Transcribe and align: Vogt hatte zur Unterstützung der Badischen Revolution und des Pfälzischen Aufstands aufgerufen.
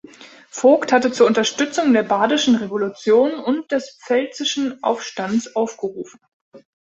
Vogt 0.49 0.91
hatte 0.93 1.11
zur 1.11 1.27
Unterstützung 1.27 1.93
der 1.93 2.01
Badischen 2.01 2.55
Revolution 2.55 3.35
und 3.35 3.71
des 3.71 3.99
Pfälzischen 4.01 4.81
Aufstands 4.83 5.55
aufgerufen. 5.55 6.19